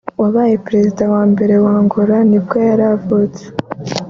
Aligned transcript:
wabaye 0.21 0.55
perezida 0.65 1.03
wa 1.13 1.23
mbere 1.31 1.53
wa 1.63 1.71
Angola 1.79 2.15
nibwo 2.29 2.55
yavutse 2.67 3.43